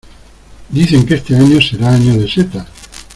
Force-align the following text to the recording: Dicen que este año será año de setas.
Dicen 0.69 1.05
que 1.05 1.13
este 1.13 1.35
año 1.35 1.61
será 1.61 1.93
año 1.93 2.17
de 2.17 2.27
setas. 2.27 2.65